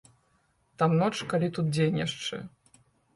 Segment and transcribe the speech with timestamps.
[0.81, 2.41] Там ноч калі, тут дзень яшчэ.